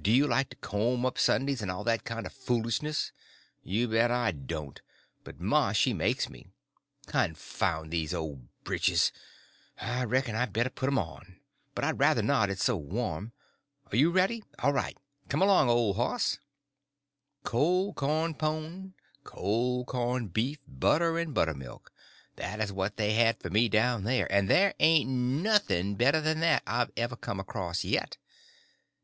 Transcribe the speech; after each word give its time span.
Do 0.00 0.12
you 0.12 0.28
like 0.28 0.48
to 0.50 0.56
comb 0.58 1.04
up 1.04 1.18
Sundays, 1.18 1.60
and 1.60 1.72
all 1.72 1.82
that 1.82 2.04
kind 2.04 2.24
of 2.24 2.32
foolishness? 2.32 3.10
You 3.64 3.88
bet 3.88 4.12
I 4.12 4.30
don't, 4.30 4.80
but 5.24 5.40
ma 5.40 5.72
she 5.72 5.92
makes 5.92 6.30
me. 6.30 6.52
Confound 7.08 7.90
these 7.90 8.14
ole 8.14 8.42
britches! 8.62 9.10
I 9.80 10.04
reckon 10.04 10.36
I'd 10.36 10.52
better 10.52 10.70
put 10.70 10.86
'em 10.86 11.00
on, 11.00 11.40
but 11.74 11.82
I'd 11.82 11.98
ruther 12.00 12.22
not, 12.22 12.48
it's 12.48 12.62
so 12.62 12.76
warm. 12.76 13.32
Are 13.90 13.96
you 13.96 14.10
all 14.10 14.14
ready? 14.14 14.44
All 14.60 14.72
right. 14.72 14.96
Come 15.28 15.42
along, 15.42 15.68
old 15.68 15.96
hoss." 15.96 16.38
Cold 17.42 17.96
corn 17.96 18.34
pone, 18.34 18.94
cold 19.24 19.88
corn 19.88 20.28
beef, 20.28 20.60
butter 20.68 21.18
and 21.18 21.34
buttermilk—that 21.34 22.60
is 22.60 22.72
what 22.72 22.96
they 22.98 23.14
had 23.14 23.40
for 23.40 23.50
me 23.50 23.68
down 23.68 24.04
there, 24.04 24.32
and 24.32 24.48
there 24.48 24.74
ain't 24.78 25.10
nothing 25.10 25.96
better 25.96 26.20
that 26.20 26.62
ever 26.96 27.14
I've 27.14 27.20
come 27.20 27.40
across 27.40 27.82
yet. 27.82 28.16